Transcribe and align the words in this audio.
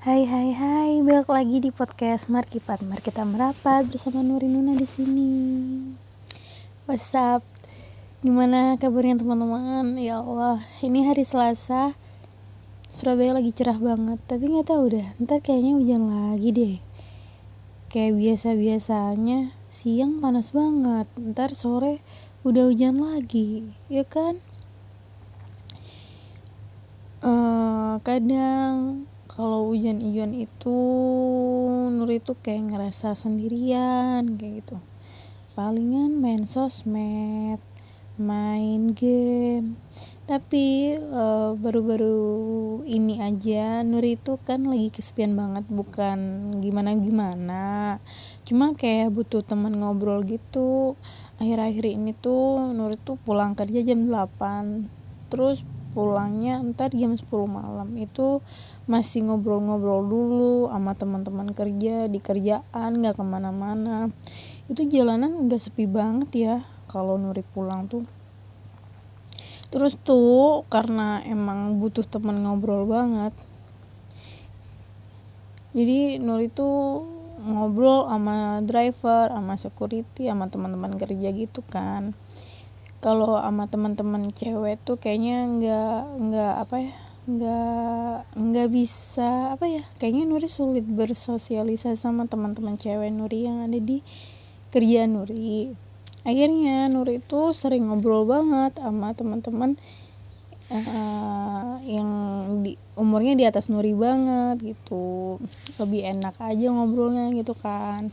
Hai 0.00 0.24
hai 0.24 0.56
hai, 0.56 1.04
balik 1.04 1.28
lagi 1.28 1.60
di 1.60 1.68
podcast 1.68 2.32
Markipat. 2.32 2.80
Mari 2.80 3.04
kita 3.04 3.20
merapat 3.20 3.84
bersama 3.84 4.24
Nuri 4.24 4.48
Nuna 4.48 4.72
di 4.72 4.88
sini. 4.88 5.28
What's 6.88 7.12
up? 7.12 7.44
Gimana 8.24 8.80
kabarnya 8.80 9.20
teman-teman? 9.20 10.00
Ya 10.00 10.24
Allah, 10.24 10.64
ini 10.80 11.04
hari 11.04 11.20
Selasa. 11.20 11.92
Surabaya 12.88 13.36
lagi 13.36 13.52
cerah 13.52 13.76
banget, 13.76 14.16
tapi 14.24 14.48
nggak 14.48 14.72
tahu 14.72 14.88
deh. 14.88 15.04
Ntar 15.20 15.44
kayaknya 15.44 15.76
hujan 15.76 16.08
lagi 16.08 16.48
deh. 16.48 16.76
Kayak 17.92 18.24
biasa-biasanya 18.24 19.52
siang 19.68 20.24
panas 20.24 20.56
banget, 20.56 21.12
ntar 21.20 21.52
sore 21.52 22.00
udah 22.40 22.72
hujan 22.72 23.04
lagi, 23.04 23.68
ya 23.92 24.08
kan? 24.08 24.40
Uh, 27.20 28.00
kadang 28.00 29.04
kalau 29.30 29.70
hujan-hujan 29.70 30.34
itu 30.34 30.78
Nur 31.94 32.10
itu 32.10 32.34
kayak 32.34 32.74
ngerasa 32.74 33.14
sendirian 33.14 34.34
kayak 34.34 34.66
gitu. 34.66 34.76
Palingan 35.54 36.18
main 36.18 36.50
sosmed 36.50 37.62
main 38.18 38.90
game. 38.90 39.78
Tapi 40.26 40.98
baru 40.98 41.54
baru-baru 41.56 42.20
ini 42.90 43.22
aja 43.22 43.86
Nur 43.86 44.02
itu 44.02 44.34
kan 44.42 44.66
lagi 44.66 44.90
kesepian 44.90 45.38
banget 45.38 45.64
bukan 45.70 46.50
gimana 46.58 46.94
gimana 46.98 47.64
cuma 48.42 48.74
kayak 48.74 49.14
butuh 49.14 49.46
teman 49.46 49.78
ngobrol 49.78 50.26
gitu. 50.26 50.98
Akhir-akhir 51.38 51.86
ini 51.86 52.18
tuh 52.18 52.74
Nur 52.74 52.98
itu 52.98 53.14
pulang 53.22 53.54
kerja 53.54 53.80
jam 53.86 54.10
8 54.10 54.90
terus 55.30 55.62
pulangnya 55.90 56.62
ntar 56.62 56.94
jam 56.94 57.12
10 57.12 57.26
malam. 57.50 57.88
Itu 57.98 58.40
masih 58.90 59.26
ngobrol-ngobrol 59.28 60.06
dulu 60.06 60.54
sama 60.70 60.94
teman-teman 60.98 61.50
kerja 61.54 62.06
di 62.06 62.18
kerjaan 62.22 62.90
nggak 63.02 63.18
ke 63.18 63.24
mana-mana. 63.26 64.08
Itu 64.70 64.86
jalanan 64.86 65.46
udah 65.46 65.58
sepi 65.58 65.84
banget 65.90 66.30
ya 66.34 66.56
kalau 66.86 67.18
Nuri 67.18 67.42
pulang 67.42 67.90
tuh. 67.90 68.06
Terus 69.70 69.94
tuh 70.02 70.66
karena 70.66 71.22
emang 71.22 71.78
butuh 71.78 72.02
teman 72.02 72.42
ngobrol 72.42 72.90
banget 72.90 73.30
jadi 75.70 76.18
Nuri 76.18 76.50
tuh 76.50 77.06
ngobrol 77.40 78.10
sama 78.10 78.60
driver 78.66 79.30
sama 79.30 79.54
security 79.56 80.28
sama 80.28 80.50
teman-teman 80.50 80.98
kerja 80.98 81.30
gitu 81.30 81.62
kan 81.70 82.12
kalau 83.00 83.40
sama 83.40 83.64
teman-teman 83.64 84.28
cewek 84.32 84.76
tuh 84.84 85.00
kayaknya 85.00 85.48
nggak 85.48 86.00
nggak 86.20 86.54
apa 86.68 86.76
ya 86.84 86.94
nggak 87.30 88.16
nggak 88.36 88.68
bisa 88.72 89.56
apa 89.56 89.64
ya 89.68 89.84
kayaknya 90.00 90.24
Nuri 90.28 90.48
sulit 90.48 90.84
bersosialisasi 90.84 91.96
sama 91.96 92.28
teman-teman 92.28 92.76
cewek 92.76 93.12
Nuri 93.12 93.48
yang 93.48 93.64
ada 93.64 93.76
di 93.76 94.04
kerjaan 94.70 95.18
Nuri. 95.18 95.72
Akhirnya 96.22 96.86
Nuri 96.92 97.18
itu 97.18 97.40
sering 97.56 97.88
ngobrol 97.90 98.28
banget 98.28 98.78
sama 98.78 99.16
teman-teman 99.16 99.74
uh, 100.70 101.74
yang 101.84 102.10
di 102.62 102.78
umurnya 102.94 103.34
di 103.34 103.44
atas 103.44 103.66
Nuri 103.68 103.92
banget 103.92 104.62
gitu. 104.62 105.38
Lebih 105.82 106.06
enak 106.18 106.38
aja 106.38 106.66
ngobrolnya 106.70 107.34
gitu 107.34 107.52
kan. 107.58 108.08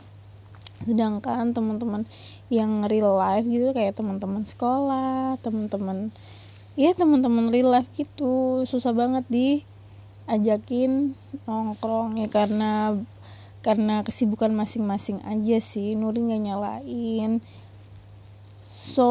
Sedangkan 0.84 1.54
teman-teman 1.54 2.06
yang 2.48 2.88
real 2.88 3.20
life 3.20 3.44
gitu 3.44 3.76
kayak 3.76 4.00
teman-teman 4.00 4.44
sekolah 4.48 5.36
teman-teman 5.44 6.16
ya 6.78 6.94
teman-teman 6.94 7.50
real 7.50 7.74
life 7.74 7.90
gitu. 7.98 8.64
Susah 8.64 8.94
banget 8.94 9.26
di 9.28 9.48
ajakin 10.30 11.18
nongkrong 11.50 12.22
ya 12.22 12.30
karena 12.30 12.94
karena 13.66 14.06
kesibukan 14.06 14.54
masing-masing 14.54 15.20
aja 15.26 15.58
sih. 15.58 15.98
Nuri 15.98 16.22
nggak 16.24 16.44
nyalain. 16.46 17.42
So 18.64 19.10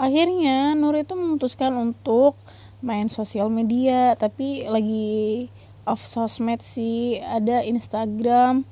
akhirnya 0.00 0.72
Nuri 0.72 1.04
itu 1.04 1.14
memutuskan 1.14 1.76
untuk 1.76 2.34
main 2.82 3.06
sosial 3.06 3.46
media 3.46 4.16
tapi 4.18 4.66
lagi 4.66 5.46
off 5.84 6.00
sosmed 6.00 6.64
sih. 6.64 7.20
Ada 7.20 7.62
Instagram. 7.68 8.64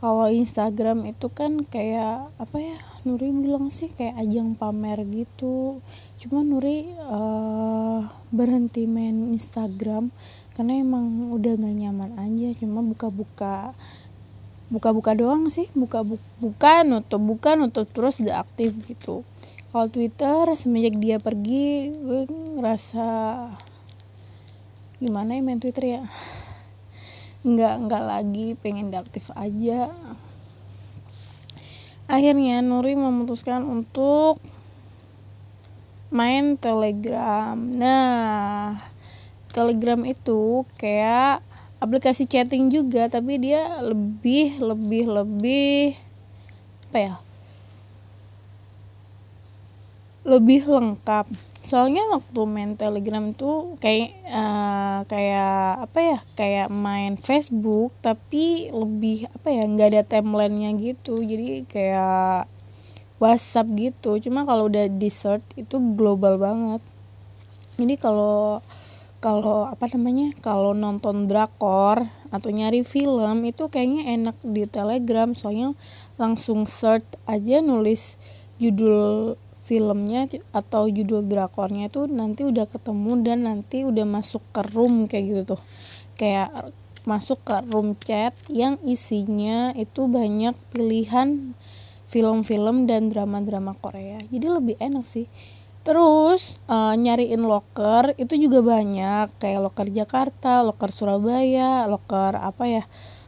Kalau 0.00 0.28
Instagram 0.28 1.04
itu 1.04 1.28
kan 1.32 1.60
kayak 1.68 2.32
apa 2.36 2.56
ya 2.60 2.95
Nuri 3.06 3.30
bilang 3.30 3.70
sih 3.70 3.86
kayak 3.86 4.18
ajang 4.18 4.58
pamer 4.58 4.98
gitu. 5.06 5.78
Cuma 6.18 6.42
Nuri 6.42 6.90
uh, 7.06 8.02
berhenti 8.34 8.90
main 8.90 9.14
Instagram 9.30 10.10
karena 10.58 10.82
emang 10.82 11.30
udah 11.30 11.54
gak 11.54 11.76
nyaman 11.78 12.18
aja. 12.18 12.50
Cuma 12.58 12.82
buka-buka 12.82 13.70
buka-buka 14.74 15.14
doang 15.14 15.46
sih. 15.54 15.70
Buka 15.70 16.02
buka 16.42 16.82
nutup 16.82 17.22
buka 17.22 17.54
nutup 17.54 17.86
terus 17.94 18.18
gak 18.18 18.50
aktif 18.50 18.74
gitu. 18.90 19.22
Kalau 19.70 19.86
Twitter 19.86 20.42
semenjak 20.58 20.98
dia 20.98 21.22
pergi 21.22 21.94
gue 21.94 22.26
ngerasa 22.58 23.06
gimana 24.98 25.38
ya 25.38 25.46
main 25.46 25.62
Twitter 25.62 25.94
ya? 25.94 26.02
Nggak 27.46 27.86
nggak 27.86 28.02
lagi 28.02 28.58
pengen 28.58 28.90
diaktif 28.90 29.30
aja 29.38 29.94
akhirnya 32.06 32.62
Nuri 32.62 32.94
memutuskan 32.94 33.66
untuk 33.66 34.38
main 36.10 36.54
telegram. 36.58 37.58
Nah 37.58 38.78
telegram 39.50 40.02
itu 40.06 40.62
kayak 40.78 41.42
aplikasi 41.82 42.24
chatting 42.30 42.70
juga 42.72 43.10
tapi 43.10 43.38
dia 43.42 43.82
lebih 43.82 44.58
lebih 44.62 45.04
lebih 45.10 45.98
apa 46.90 46.98
ya? 46.98 47.14
Lebih 50.26 50.66
lengkap 50.66 51.55
soalnya 51.66 52.06
waktu 52.14 52.40
main 52.46 52.78
telegram 52.78 53.34
itu 53.34 53.74
kayak 53.82 54.14
uh, 54.30 55.02
kayak 55.10 55.90
apa 55.90 55.98
ya 55.98 56.18
kayak 56.38 56.68
main 56.70 57.18
Facebook 57.18 57.90
tapi 57.98 58.70
lebih 58.70 59.26
apa 59.34 59.50
ya 59.50 59.66
nggak 59.66 59.88
ada 59.90 60.02
timelinenya 60.06 60.70
gitu. 60.78 61.18
Jadi 61.26 61.66
kayak 61.66 62.46
WhatsApp 63.18 63.66
gitu. 63.74 64.22
Cuma 64.22 64.46
kalau 64.46 64.70
udah 64.70 64.86
search 65.10 65.42
itu 65.58 65.82
global 65.98 66.38
banget. 66.38 66.82
Jadi 67.74 67.98
kalau 67.98 68.62
kalau 69.18 69.66
apa 69.66 69.90
namanya 69.90 70.30
kalau 70.38 70.70
nonton 70.70 71.26
drakor 71.26 72.06
atau 72.30 72.50
nyari 72.54 72.86
film 72.86 73.42
itu 73.42 73.66
kayaknya 73.66 74.14
enak 74.14 74.38
di 74.46 74.70
telegram. 74.70 75.34
Soalnya 75.34 75.74
langsung 76.14 76.70
search 76.70 77.18
aja 77.26 77.58
nulis 77.58 78.22
judul 78.62 79.34
filmnya 79.66 80.30
atau 80.54 80.86
judul 80.86 81.26
drakornya 81.26 81.90
itu 81.90 82.06
nanti 82.06 82.46
udah 82.46 82.70
ketemu 82.70 83.12
dan 83.26 83.38
nanti 83.50 83.82
udah 83.82 84.06
masuk 84.06 84.40
ke 84.54 84.62
room 84.70 85.10
kayak 85.10 85.24
gitu 85.26 85.42
tuh. 85.58 85.60
Kayak 86.14 86.70
masuk 87.02 87.42
ke 87.42 87.66
room 87.74 87.98
chat 87.98 88.30
yang 88.46 88.78
isinya 88.86 89.74
itu 89.74 90.06
banyak 90.06 90.54
pilihan 90.70 91.54
film-film 92.06 92.86
dan 92.86 93.10
drama-drama 93.10 93.74
Korea. 93.74 94.22
Jadi 94.30 94.46
lebih 94.46 94.76
enak 94.78 95.02
sih. 95.02 95.26
Terus 95.82 96.58
uh, 96.70 96.94
nyariin 96.94 97.42
locker 97.42 98.14
itu 98.18 98.38
juga 98.38 98.62
banyak. 98.62 99.34
Kayak 99.42 99.70
locker 99.70 99.86
Jakarta 99.90 100.62
locker 100.62 100.90
Surabaya 100.94 101.90
locker 101.90 102.38
apa 102.38 102.64
ya 102.70 102.82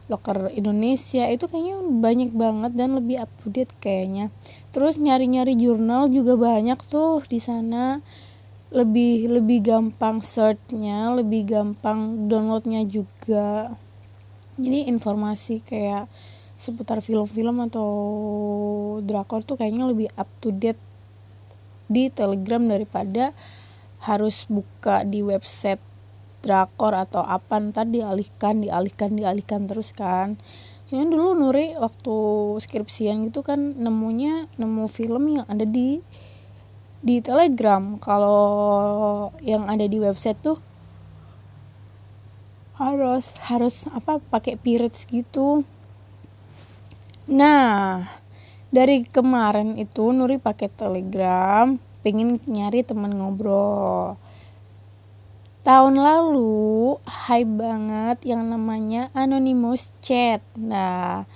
loker 0.07 0.51
Indonesia. 0.55 1.27
Itu 1.27 1.51
kayaknya 1.51 1.83
banyak 1.83 2.31
banget 2.31 2.71
dan 2.79 2.95
lebih 2.95 3.19
up 3.23 3.31
to 3.43 3.51
date 3.51 3.71
kayaknya 3.79 4.31
terus 4.69 5.01
nyari-nyari 5.01 5.57
jurnal 5.57 6.07
juga 6.13 6.37
banyak 6.37 6.79
tuh 6.85 7.25
di 7.25 7.41
sana. 7.41 8.01
Lebih 8.69 9.33
lebih 9.33 9.65
gampang 9.65 10.21
searchnya 10.21 11.09
lebih 11.17 11.49
gampang 11.49 12.29
downloadnya 12.29 12.85
juga. 12.85 13.73
Jadi 14.61 14.85
informasi 14.93 15.65
kayak 15.65 16.05
seputar 16.53 17.01
film-film 17.01 17.65
atau 17.65 17.89
drakor 19.01 19.41
tuh 19.41 19.57
kayaknya 19.57 19.89
lebih 19.89 20.13
up 20.13 20.29
to 20.43 20.53
date 20.53 20.77
di 21.89 22.13
telegram 22.13 22.61
daripada 22.69 23.33
harus 24.05 24.45
buka 24.45 25.01
di 25.01 25.25
website 25.25 25.81
drakor 26.45 26.93
atau 26.93 27.25
apa. 27.25 27.57
Ntar 27.57 27.89
dialihkan 27.89 28.61
dialihkan 28.61 29.17
dialihkan 29.17 29.65
terus 29.65 29.97
kan 29.97 30.37
soalnya 30.89 31.13
dulu 31.13 31.37
Nuri 31.37 31.77
waktu 31.77 32.17
skripsian 32.57 33.21
gitu 33.29 33.45
kan 33.45 33.77
nemunya 33.77 34.49
nemu 34.57 34.89
film 34.89 35.37
yang 35.37 35.45
ada 35.45 35.61
di 35.61 36.01
di 37.05 37.21
telegram. 37.21 38.01
Kalau 38.01 39.29
yang 39.45 39.69
ada 39.69 39.85
di 39.85 40.01
website 40.01 40.41
tuh 40.41 40.57
harus 42.81 43.37
harus 43.45 43.85
apa 43.93 44.17
pakai 44.17 44.57
pirates 44.57 45.05
gitu. 45.05 45.61
Nah 47.29 48.09
dari 48.73 49.05
kemarin 49.05 49.77
itu 49.77 50.09
Nuri 50.09 50.41
pakai 50.41 50.73
telegram 50.73 51.77
pengen 52.01 52.41
nyari 52.49 52.81
teman 52.81 53.13
ngobrol 53.13 54.17
tahun 55.59 55.99
lalu 55.99 56.95
hype 57.03 57.59
banget 57.59 58.17
yang 58.23 58.47
namanya 58.47 59.11
anonymous 59.11 59.91
chat. 59.99 60.39
Nah 60.55 61.27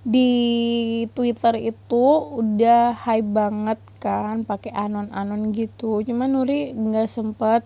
di 0.00 1.04
Twitter 1.12 1.60
itu 1.60 2.04
udah 2.40 2.96
hype 2.96 3.30
banget 3.36 3.80
kan 4.00 4.44
pakai 4.44 4.72
anon-anon 4.72 5.52
gitu. 5.52 6.00
Cuman 6.04 6.32
Nuri 6.32 6.72
nggak 6.76 7.08
sempet 7.08 7.64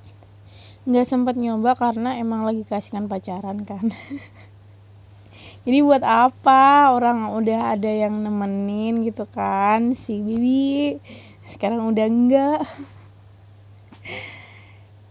nggak 0.84 1.06
sempet 1.06 1.40
nyoba 1.40 1.72
karena 1.74 2.14
emang 2.20 2.46
lagi 2.46 2.62
kasihkan 2.62 3.10
pacaran 3.10 3.62
kan. 3.66 3.82
Jadi 5.64 5.78
buat 5.80 6.04
apa 6.04 6.92
orang 6.92 7.32
udah 7.32 7.72
ada 7.72 7.88
yang 7.88 8.20
nemenin 8.20 9.00
gitu 9.02 9.24
kan? 9.24 9.96
Si 9.96 10.20
Bibi 10.20 11.00
sekarang 11.44 11.88
udah 11.92 12.06
enggak 12.08 12.60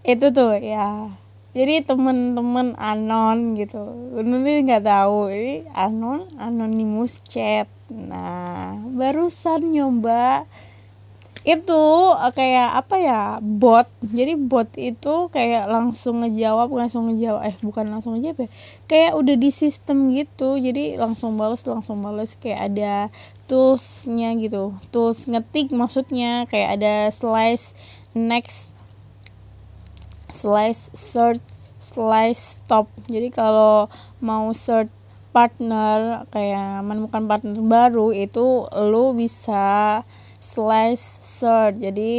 itu 0.04 0.28
tuh 0.36 0.60
ya. 0.60 1.08
Jadi 1.54 1.86
temen-temen 1.86 2.74
anon 2.76 3.54
gitu. 3.56 3.80
Ini 4.20 4.66
nggak 4.68 4.84
tahu. 4.84 5.30
Ini 5.30 5.70
anon 5.72 6.28
anonymous 6.42 7.24
chat. 7.24 7.70
Nah 7.94 8.76
barusan 8.98 9.70
nyoba 9.70 10.50
itu 11.44 11.84
eh, 12.18 12.34
kayak 12.34 12.70
apa 12.84 12.96
ya 12.98 13.22
bot. 13.40 13.86
Jadi 14.02 14.34
bot 14.34 14.68
itu 14.76 15.30
kayak 15.30 15.70
langsung 15.70 16.26
ngejawab 16.26 16.74
langsung 16.74 17.12
ngejawab 17.12 17.46
eh 17.46 17.56
bukan 17.62 17.86
langsung 17.86 18.18
ngejawab 18.18 18.48
ya. 18.48 18.50
Kayak 18.90 19.12
udah 19.22 19.36
di 19.38 19.50
sistem 19.54 20.10
gitu. 20.10 20.58
Jadi 20.58 20.98
langsung 20.98 21.38
balas 21.38 21.64
langsung 21.70 22.02
balas 22.02 22.34
kayak 22.42 22.74
ada 22.74 22.94
toolsnya 23.46 24.34
gitu. 24.42 24.74
Tools 24.90 25.30
ngetik 25.30 25.70
maksudnya. 25.70 26.50
Kayak 26.50 26.82
ada 26.82 26.94
slice 27.14 27.78
next 28.18 28.73
slice 30.34 30.90
search 30.98 31.46
slice 31.78 32.60
stop. 32.66 32.90
Jadi 33.06 33.30
kalau 33.30 33.86
mau 34.26 34.50
search 34.52 34.90
partner 35.30 36.26
kayak 36.34 36.82
menemukan 36.82 37.30
partner 37.30 37.54
baru 37.62 38.10
itu 38.10 38.66
lo 38.66 39.14
bisa 39.14 40.02
slice 40.42 41.22
search. 41.22 41.78
Jadi 41.78 42.12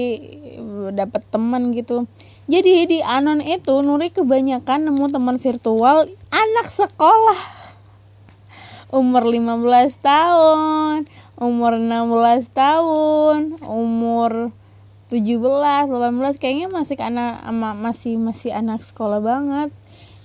dapat 0.94 1.26
teman 1.26 1.75
gitu. 1.75 2.06
Jadi 2.46 2.87
di 2.87 2.99
anon 3.02 3.40
itu 3.43 3.82
Nuri 3.82 4.14
kebanyakan 4.14 4.87
nemu 4.87 5.11
teman 5.11 5.37
virtual 5.43 6.06
anak 6.31 6.66
sekolah. 6.70 7.66
Umur 8.94 9.26
15 9.26 9.58
tahun 9.99 11.11
umur 11.34 11.82
16 11.82 12.55
tahun 12.55 13.58
umur 13.66 14.55
17 15.14 15.38
18 15.94 16.43
kayaknya 16.43 16.66
masih 16.66 16.99
anak 16.99 17.38
masih 17.55 18.19
masih 18.19 18.50
anak 18.50 18.82
sekolah 18.82 19.22
banget 19.22 19.70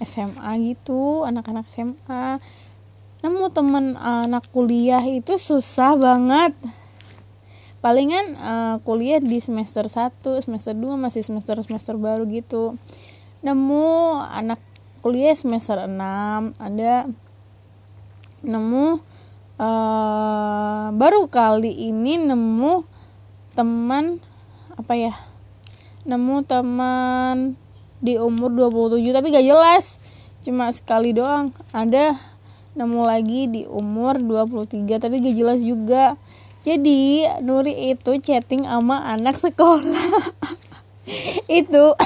SMA 0.01 0.73
gitu 0.73 1.27
anak-anak 1.29 1.69
SMA 1.69 2.41
nemu 3.19 3.51
temen 3.51 3.99
anak 3.99 4.47
kuliah 4.55 5.03
itu 5.03 5.35
susah 5.35 5.99
banget. 5.99 6.55
Palingan 7.79 8.35
uh, 8.35 8.75
kuliah 8.83 9.23
di 9.23 9.39
semester 9.39 9.87
1 9.87 10.19
semester 10.43 10.75
2 10.75 10.99
masih 10.99 11.23
semester 11.23 11.55
semester 11.63 11.95
baru 11.95 12.27
gitu. 12.27 12.75
Nemu 13.43 14.19
anak 14.23 14.59
kuliah 15.03 15.35
semester 15.35 15.83
6 15.83 15.95
ada 16.59 17.07
nemu 18.43 18.99
uh, 19.59 20.87
baru 20.95 21.27
kali 21.27 21.91
ini 21.91 22.19
nemu 22.23 22.83
teman 23.55 24.19
apa 24.79 24.95
ya? 24.95 25.11
Nemu 26.07 26.47
teman 26.47 27.59
di 27.99 28.15
umur 28.15 28.55
27 28.55 29.11
tapi 29.11 29.35
gak 29.35 29.43
jelas. 29.43 30.15
Cuma 30.39 30.71
sekali 30.71 31.11
doang. 31.11 31.51
Ada 31.75 32.15
nemu 32.79 33.01
lagi 33.03 33.51
di 33.51 33.67
umur 33.67 34.23
23 34.23 35.03
tapi 35.03 35.19
gak 35.19 35.35
jelas 35.35 35.59
juga. 35.59 36.15
Jadi 36.63 37.27
Nuri 37.43 37.91
itu 37.91 38.15
chatting 38.23 38.63
sama 38.63 39.03
anak 39.11 39.35
sekolah. 39.35 40.07
Itu 41.49 41.97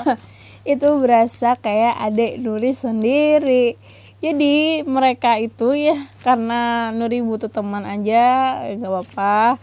itu 0.72 0.88
berasa 0.98 1.54
kayak 1.56 1.96
adik 2.04 2.42
Nuri 2.42 2.74
sendiri. 2.74 3.78
Jadi 4.20 4.84
mereka 4.84 5.40
itu 5.40 5.72
ya 5.72 5.96
karena 6.20 6.92
Nuri 6.92 7.24
butuh 7.24 7.48
teman 7.48 7.86
aja 7.88 8.58
gak 8.76 8.90
apa-apa 8.90 9.56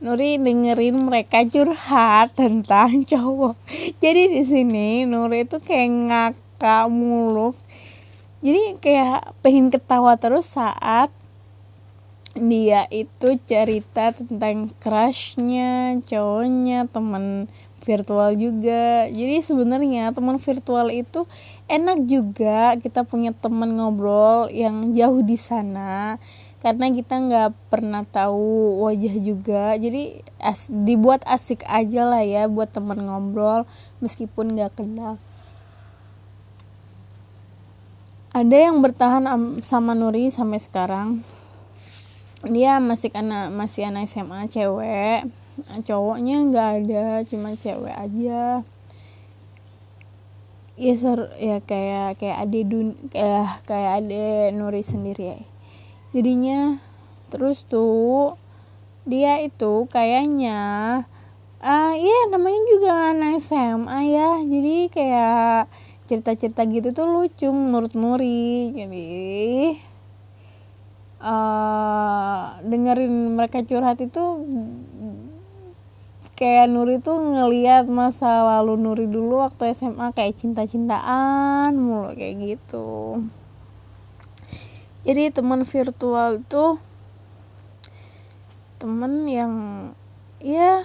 Nuri 0.00 0.40
dengerin 0.40 0.96
mereka 0.96 1.44
curhat 1.44 2.32
tentang 2.32 3.04
cowok. 3.12 3.52
Jadi 4.00 4.32
di 4.32 4.42
sini 4.48 5.04
Nuri 5.04 5.44
itu 5.44 5.60
kayak 5.60 5.90
ngakak 6.08 6.88
mulu. 6.88 7.52
Jadi 8.40 8.80
kayak 8.80 9.36
pengen 9.44 9.68
ketawa 9.68 10.16
terus 10.16 10.56
saat 10.56 11.12
dia 12.32 12.88
itu 12.88 13.36
cerita 13.44 14.16
tentang 14.16 14.72
crushnya 14.80 16.00
cowoknya 16.00 16.88
teman 16.88 17.50
virtual 17.82 18.38
juga 18.38 19.10
jadi 19.10 19.42
sebenarnya 19.42 20.14
teman 20.14 20.38
virtual 20.38 20.94
itu 20.94 21.26
enak 21.66 22.06
juga 22.06 22.78
kita 22.78 23.02
punya 23.02 23.34
teman 23.34 23.74
ngobrol 23.74 24.46
yang 24.52 24.94
jauh 24.94 25.26
di 25.26 25.34
sana 25.34 26.22
karena 26.60 26.92
kita 26.92 27.16
nggak 27.16 27.50
pernah 27.72 28.04
tahu 28.04 28.84
wajah 28.84 29.16
juga. 29.16 29.72
Jadi 29.80 30.20
as, 30.36 30.68
dibuat 30.68 31.24
asik 31.24 31.64
aja 31.64 32.04
lah 32.04 32.20
ya 32.20 32.46
buat 32.52 32.68
temen 32.68 33.00
ngobrol 33.00 33.64
meskipun 34.04 34.52
nggak 34.52 34.76
kenal. 34.76 35.16
Ada 38.30 38.70
yang 38.70 38.78
bertahan 38.84 39.26
sama 39.64 39.96
Nuri 39.96 40.28
sampai 40.30 40.60
sekarang. 40.60 41.24
Dia 42.46 42.78
masih 42.78 43.10
anak 43.16 43.50
masih 43.56 43.88
anak 43.88 44.06
SMA 44.06 44.46
cewek. 44.46 45.26
Cowoknya 45.88 46.36
nggak 46.44 46.70
ada 46.84 47.04
cuma 47.24 47.56
cewek 47.56 47.96
aja. 47.96 48.62
Ya 50.80 50.94
ser 50.96 51.28
ya 51.36 51.60
kayak 51.64 52.20
kayak 52.20 52.36
ade 52.40 52.60
dun 52.68 52.96
kayak 53.08 53.64
kayak 53.64 53.92
ade 54.00 54.54
Nuri 54.54 54.84
sendiri. 54.84 55.24
ya 55.34 55.49
jadinya 56.10 56.82
terus 57.30 57.62
tuh 57.64 58.34
dia 59.06 59.38
itu 59.40 59.86
kayaknya 59.88 60.60
uh, 61.60 61.94
iya 61.94 62.20
namanya 62.32 62.60
juga 62.68 62.90
anak 63.14 63.40
SMA 63.40 63.98
ya. 64.10 64.30
Jadi 64.44 64.76
kayak 64.90 65.70
cerita-cerita 66.08 66.66
gitu 66.66 66.90
tuh 66.90 67.06
lucu 67.06 67.48
menurut 67.52 67.92
Nuri. 67.94 68.74
Jadi 68.74 69.08
uh, 71.22 72.58
dengerin 72.64 73.38
mereka 73.38 73.62
curhat 73.62 74.00
itu 74.02 74.24
kayak 76.34 76.72
Nuri 76.72 76.98
tuh 77.04 77.20
ngeliat 77.20 77.84
masa 77.86 78.40
lalu 78.58 78.80
Nuri 78.80 79.06
dulu 79.06 79.44
waktu 79.44 79.76
SMA 79.76 80.16
kayak 80.16 80.40
cinta-cintaan 80.40 81.76
mulu 81.76 82.16
kayak 82.16 82.36
gitu 82.40 83.20
jadi 85.00 85.32
teman 85.32 85.64
virtual 85.64 86.44
itu 86.44 86.76
temen 88.80 89.28
yang 89.28 89.54
ya 90.40 90.84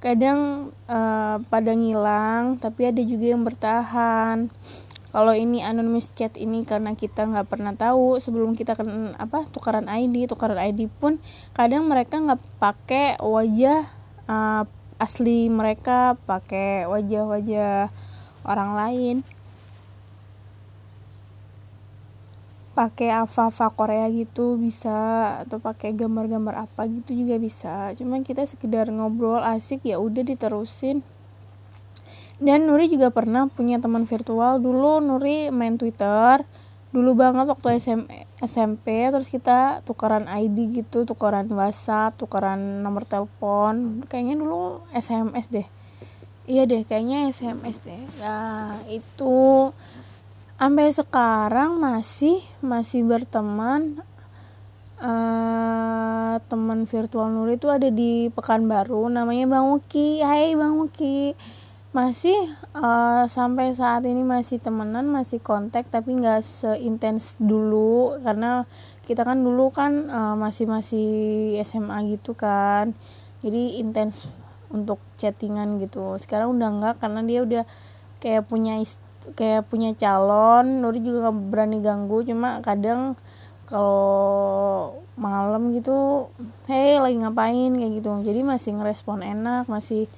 kadang 0.00 0.72
uh, 0.88 1.36
pada 1.52 1.72
ngilang 1.76 2.56
tapi 2.56 2.88
ada 2.88 3.00
juga 3.04 3.36
yang 3.36 3.44
bertahan. 3.44 4.48
Kalau 5.10 5.34
ini 5.34 5.58
anonymous 5.58 6.14
chat 6.14 6.38
ini 6.38 6.62
karena 6.62 6.94
kita 6.94 7.26
nggak 7.26 7.50
pernah 7.50 7.74
tahu 7.74 8.22
sebelum 8.22 8.54
kita 8.54 8.78
kan 8.78 9.18
apa 9.18 9.42
tukaran 9.50 9.90
ID 9.90 10.30
tukaran 10.30 10.54
ID 10.54 10.86
pun 10.86 11.18
kadang 11.50 11.90
mereka 11.90 12.22
nggak 12.22 12.38
pakai 12.62 13.18
wajah 13.18 13.90
uh, 14.30 14.64
asli 15.02 15.50
mereka 15.50 16.14
pakai 16.28 16.86
wajah-wajah 16.86 17.90
orang 18.46 18.70
lain 18.76 19.16
pakai 22.70 23.10
apa-apa 23.10 23.66
Korea 23.74 24.06
gitu 24.08 24.54
bisa 24.54 24.94
atau 25.42 25.58
pakai 25.58 25.90
gambar-gambar 25.92 26.70
apa 26.70 26.86
gitu 26.86 27.12
juga 27.12 27.36
bisa. 27.42 27.90
Cuman 27.98 28.22
kita 28.22 28.46
sekedar 28.46 28.86
ngobrol 28.94 29.42
asik 29.42 29.82
ya 29.82 29.98
udah 29.98 30.22
diterusin. 30.22 31.02
Dan 32.40 32.70
Nuri 32.70 32.88
juga 32.88 33.12
pernah 33.12 33.50
punya 33.52 33.76
teman 33.76 34.08
virtual. 34.08 34.62
Dulu 34.62 35.04
Nuri 35.04 35.52
main 35.52 35.76
Twitter 35.76 36.40
dulu 36.90 37.14
banget 37.14 37.46
waktu 37.46 37.78
SM, 37.78 38.02
SMP 38.42 39.06
terus 39.14 39.30
kita 39.30 39.78
tukaran 39.86 40.26
ID 40.26 40.82
gitu 40.82 41.06
tukaran 41.06 41.46
WhatsApp 41.46 42.18
tukaran 42.18 42.82
nomor 42.82 43.06
telepon. 43.06 44.02
Kayaknya 44.10 44.34
dulu 44.42 44.82
SMS 44.90 45.46
deh. 45.52 45.66
Iya 46.50 46.66
deh 46.66 46.82
kayaknya 46.82 47.30
SMS 47.30 47.84
deh. 47.86 48.02
Nah 48.18 48.74
itu 48.90 49.70
sampai 50.60 50.92
sekarang 50.92 51.80
masih 51.80 52.36
masih 52.60 53.08
berteman. 53.08 54.04
Uh, 55.00 56.36
teman 56.52 56.84
virtual 56.84 57.32
Nuri 57.32 57.56
itu 57.56 57.72
ada 57.72 57.88
di 57.88 58.28
Pekanbaru 58.28 59.08
namanya 59.08 59.48
Bang 59.48 59.72
Uki. 59.72 60.20
Hai 60.20 60.52
Bang 60.60 60.76
Uki. 60.76 61.32
Masih 61.96 62.36
uh, 62.76 63.24
sampai 63.24 63.72
saat 63.72 64.04
ini 64.04 64.20
masih 64.20 64.60
temenan 64.60 65.08
masih 65.08 65.40
kontak 65.40 65.88
tapi 65.88 66.12
nggak 66.12 66.44
seintens 66.44 67.40
dulu. 67.40 68.20
Karena 68.20 68.68
kita 69.08 69.24
kan 69.24 69.40
dulu 69.40 69.72
kan 69.72 70.12
uh, 70.12 70.36
masih 70.36 70.68
masih 70.68 71.08
SMA 71.64 72.04
gitu 72.12 72.36
kan. 72.36 72.92
Jadi 73.40 73.80
intens 73.80 74.28
untuk 74.68 75.00
chattingan 75.16 75.80
gitu. 75.80 76.20
Sekarang 76.20 76.52
udah 76.52 76.68
enggak 76.68 76.94
karena 77.00 77.24
dia 77.24 77.40
udah 77.48 77.64
kayak 78.20 78.44
punya 78.44 78.76
kayak 79.36 79.68
punya 79.68 79.92
calon 79.92 80.80
Nuri 80.80 81.04
juga 81.04 81.28
gak 81.28 81.36
berani 81.52 81.78
ganggu 81.84 82.24
cuma 82.24 82.64
kadang 82.64 83.14
kalau 83.68 84.98
malam 85.14 85.70
gitu 85.70 86.26
hey 86.66 86.98
lagi 86.98 87.20
ngapain? 87.20 87.70
kayak 87.76 88.02
gitu. 88.02 88.10
Jadi 88.24 88.40
masih 88.42 88.74
ngerespon 88.80 89.22
enak 89.22 89.70
masih 89.70 90.10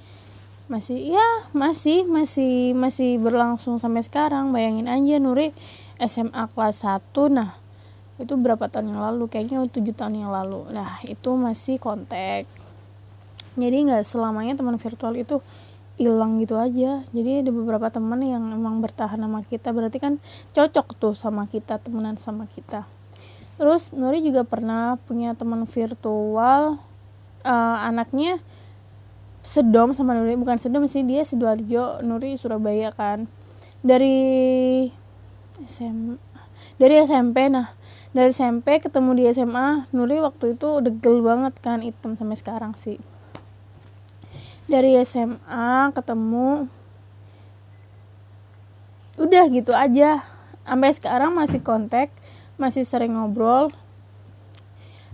masih 0.71 1.13
ya 1.19 1.27
masih 1.51 2.07
masih 2.07 2.73
masih 2.73 3.19
berlangsung 3.19 3.77
sampai 3.77 4.01
sekarang. 4.01 4.55
Bayangin 4.55 4.87
aja 4.89 5.19
Nuri 5.19 5.51
SMA 6.01 6.49
kelas 6.55 6.87
1 6.87 7.29
nah 7.29 7.59
itu 8.17 8.33
berapa 8.39 8.69
tahun 8.71 8.95
yang 8.95 9.01
lalu? 9.03 9.27
Kayaknya 9.27 9.67
tujuh 9.69 9.93
tahun 9.93 10.25
yang 10.25 10.31
lalu. 10.31 10.71
Nah 10.71 11.03
itu 11.05 11.35
masih 11.35 11.77
kontak. 11.77 12.47
Jadi 13.53 13.77
nggak 13.85 14.01
selamanya 14.01 14.57
teman 14.57 14.81
virtual 14.81 15.13
itu 15.13 15.43
hilang 15.97 16.41
gitu 16.41 16.57
aja. 16.57 17.05
Jadi 17.13 17.45
ada 17.45 17.51
beberapa 17.53 17.87
teman 17.93 18.21
yang 18.25 18.53
emang 18.53 18.81
bertahan 18.81 19.19
sama 19.21 19.45
kita. 19.45 19.69
Berarti 19.69 19.97
kan 20.01 20.17
cocok 20.53 20.87
tuh 20.97 21.13
sama 21.13 21.45
kita 21.45 21.77
temenan 21.77 22.17
sama 22.17 22.49
kita. 22.49 22.89
Terus 23.61 23.93
Nuri 23.93 24.25
juga 24.25 24.41
pernah 24.45 24.97
punya 25.05 25.37
teman 25.37 25.65
virtual. 25.69 26.81
Uh, 27.43 27.77
anaknya 27.83 28.39
sedom 29.45 29.93
sama 29.93 30.17
Nuri. 30.17 30.33
Bukan 30.39 30.57
sedom 30.57 30.89
sih 30.89 31.05
dia 31.05 31.21
sidoarjo 31.21 32.01
Nuri 32.01 32.33
Surabaya 32.39 32.89
kan. 32.89 33.29
Dari 33.85 34.89
SM 35.61 36.17
dari 36.81 36.95
SMP 37.05 37.53
nah. 37.53 37.69
Dari 38.13 38.29
SMP 38.29 38.77
ketemu 38.77 39.17
di 39.17 39.23
SMA 39.33 39.89
Nuri 39.89 40.21
waktu 40.21 40.53
itu 40.53 40.85
degel 40.85 41.25
banget 41.25 41.57
kan 41.61 41.81
hitam 41.81 42.13
sampai 42.13 42.37
sekarang 42.37 42.77
sih 42.77 43.01
dari 44.67 44.97
SMA 45.03 45.91
ketemu. 45.91 46.67
Udah 49.19 49.43
gitu 49.51 49.75
aja. 49.75 50.23
Sampai 50.63 50.95
sekarang 50.95 51.35
masih 51.35 51.59
kontak 51.59 52.09
masih 52.57 52.85
sering 52.85 53.17
ngobrol. 53.17 53.73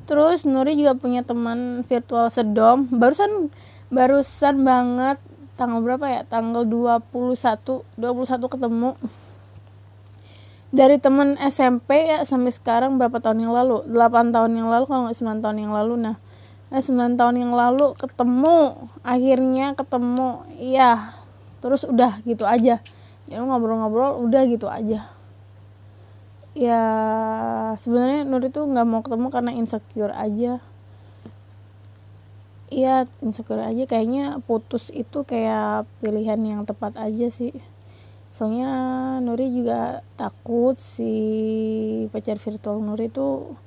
Terus 0.05 0.43
Nuri 0.43 0.73
juga 0.73 0.97
punya 0.97 1.21
teman 1.21 1.85
virtual 1.85 2.27
sedom. 2.33 2.89
Barusan 2.89 3.53
barusan 3.93 4.65
banget. 4.65 5.17
Tanggal 5.53 5.83
berapa 5.83 6.05
ya? 6.07 6.21
Tanggal 6.25 6.65
21 6.65 7.83
21 7.99 8.53
ketemu. 8.53 8.91
Dari 10.69 11.01
temen 11.01 11.33
SMP 11.41 12.13
ya 12.13 12.21
sampai 12.21 12.53
sekarang 12.53 13.01
berapa 13.01 13.17
tahun 13.17 13.49
yang 13.49 13.53
lalu? 13.53 13.89
8 13.89 14.29
tahun 14.29 14.51
yang 14.53 14.69
lalu 14.69 14.85
kalau 14.85 15.09
nggak 15.09 15.17
9 15.17 15.41
tahun 15.41 15.57
yang 15.57 15.73
lalu. 15.73 15.93
Nah 15.97 16.15
nah 16.69 16.77
9 16.77 17.17
tahun 17.17 17.35
yang 17.41 17.53
lalu 17.53 17.97
ketemu 17.97 18.77
akhirnya 19.01 19.73
ketemu. 19.73 20.45
Iya 20.57 21.13
terus 21.59 21.83
udah 21.83 22.21
gitu 22.23 22.45
aja. 22.45 22.81
Ya 23.29 23.37
ngobrol-ngobrol 23.41 24.21
udah 24.25 24.41
gitu 24.45 24.69
aja. 24.69 25.09
Ya 26.57 26.81
sebenarnya 27.77 28.25
Nur 28.25 28.41
itu 28.45 28.61
nggak 28.61 28.87
mau 28.87 29.01
ketemu 29.01 29.27
karena 29.29 29.51
insecure 29.53 30.13
aja. 30.13 30.61
Iya 32.69 33.09
insecure 33.25 33.65
aja. 33.65 33.83
Kayaknya 33.89 34.37
putus 34.45 34.93
itu 34.93 35.25
kayak 35.25 35.89
pilihan 36.05 36.37
yang 36.41 36.61
tepat 36.69 36.97
aja 37.01 37.33
sih. 37.33 37.53
Soalnya 38.29 38.71
Nuri 39.25 39.49
juga 39.49 40.05
takut 40.13 40.77
si 40.77 41.11
pacar 42.13 42.37
virtual 42.37 42.77
Nuri 42.79 43.09
itu 43.09 43.57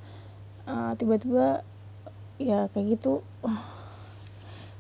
uh, 0.71 0.94
tiba-tiba 0.94 1.66
ya 2.42 2.66
kayak 2.75 2.99
gitu. 2.99 3.22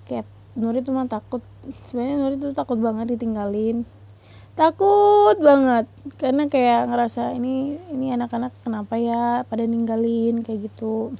Kayak 0.08 0.26
Nuri 0.58 0.82
tuh 0.82 0.92
mah 0.92 1.06
takut. 1.06 1.40
Sebenarnya 1.86 2.16
Nuri 2.18 2.36
tuh 2.36 2.52
takut 2.52 2.76
banget 2.76 3.14
ditinggalin. 3.14 3.86
Takut 4.58 5.38
banget. 5.38 5.86
Karena 6.20 6.50
kayak 6.50 6.90
ngerasa 6.90 7.32
ini 7.38 7.78
ini 7.94 8.12
anak-anak 8.12 8.52
kenapa 8.60 8.98
ya 8.98 9.46
pada 9.46 9.64
ninggalin 9.64 10.42
kayak 10.42 10.68
gitu. 10.68 11.14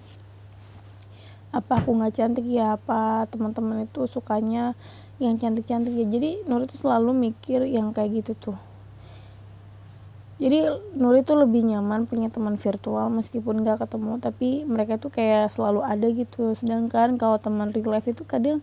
Apa 1.54 1.80
aku 1.80 1.94
nggak 1.96 2.12
cantik 2.18 2.44
ya? 2.44 2.76
Apa 2.76 3.24
teman-teman 3.30 3.86
itu 3.86 4.04
sukanya 4.10 4.74
yang 5.22 5.38
cantik-cantik 5.38 5.94
ya? 5.94 6.04
Jadi 6.10 6.44
Nur 6.50 6.66
itu 6.66 6.76
selalu 6.76 7.14
mikir 7.14 7.64
yang 7.64 7.94
kayak 7.94 8.20
gitu 8.20 8.34
tuh 8.50 8.71
jadi 10.42 10.74
Nur 10.98 11.14
itu 11.14 11.38
lebih 11.38 11.62
nyaman 11.62 12.10
punya 12.10 12.26
teman 12.26 12.58
virtual 12.58 13.06
meskipun 13.14 13.62
nggak 13.62 13.86
ketemu 13.86 14.18
tapi 14.18 14.66
mereka 14.66 14.98
tuh 14.98 15.14
kayak 15.14 15.46
selalu 15.46 15.86
ada 15.86 16.10
gitu. 16.10 16.50
Sedangkan 16.50 17.14
kalau 17.14 17.38
teman 17.38 17.70
real 17.70 17.94
life 17.94 18.10
itu 18.10 18.26
kadang 18.26 18.58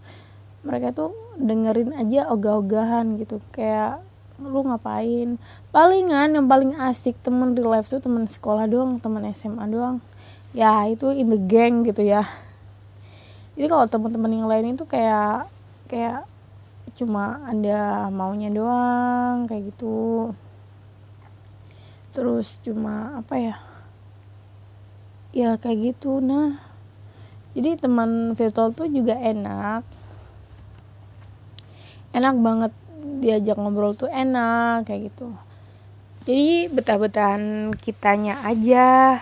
mereka 0.67 0.91
tuh 0.91 1.15
dengerin 1.39 1.95
aja 1.95 2.27
ogah-ogahan 2.36 3.15
gitu. 3.15 3.39
Kayak 3.55 4.03
lu 4.43 4.67
ngapain? 4.67 5.39
Palingan 5.71 6.36
yang 6.36 6.51
paling 6.51 6.75
asik 6.75 7.15
temen 7.24 7.55
real 7.55 7.71
life 7.71 7.88
tuh 7.88 8.03
temen 8.03 8.27
sekolah 8.27 8.67
doang 8.67 9.00
temen 9.00 9.24
SMA 9.31 9.63
doang. 9.71 10.03
Ya 10.51 10.83
itu 10.83 11.15
in 11.15 11.31
the 11.31 11.39
gang 11.39 11.88
gitu 11.88 12.03
ya. 12.03 12.27
Jadi 13.55 13.71
kalau 13.71 13.88
teman-teman 13.88 14.31
yang 14.36 14.48
lain 14.51 14.75
itu 14.75 14.83
kayak 14.83 15.48
kayak 15.88 16.27
cuma 16.91 17.39
anda 17.48 18.12
maunya 18.12 18.51
doang 18.51 19.48
kayak 19.48 19.71
gitu 19.71 20.36
terus 22.09 22.57
cuma 22.61 23.21
apa 23.21 23.35
ya? 23.37 23.55
Ya 25.29 25.55
kayak 25.61 25.93
gitu. 25.93 26.17
Nah 26.19 26.57
jadi 27.53 27.77
teman 27.77 28.33
virtual 28.33 28.73
tuh 28.73 28.89
juga 28.89 29.17
enak. 29.17 29.85
Enak 32.13 32.35
banget 32.41 32.73
diajak 33.21 33.57
ngobrol 33.57 33.93
tuh 33.93 34.09
enak 34.09 34.89
kayak 34.89 35.13
gitu. 35.13 35.33
Jadi 36.25 36.69
betah-betahan 36.73 37.73
kitanya 37.77 38.41
aja. 38.45 39.21